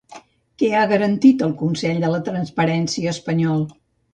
[0.61, 3.67] Què ha garantit el Consell de la Transparència espanyol?